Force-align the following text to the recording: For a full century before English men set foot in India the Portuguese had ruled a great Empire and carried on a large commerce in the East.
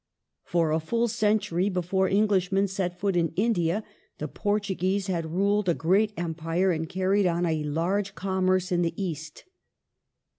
For 0.45 0.71
a 0.71 0.79
full 0.79 1.07
century 1.07 1.69
before 1.69 2.09
English 2.09 2.51
men 2.51 2.67
set 2.67 2.99
foot 2.99 3.15
in 3.15 3.33
India 3.35 3.83
the 4.17 4.27
Portuguese 4.27 5.05
had 5.05 5.29
ruled 5.31 5.69
a 5.69 5.75
great 5.75 6.11
Empire 6.17 6.71
and 6.71 6.89
carried 6.89 7.27
on 7.27 7.45
a 7.45 7.63
large 7.65 8.15
commerce 8.15 8.71
in 8.71 8.81
the 8.81 8.99
East. 8.99 9.43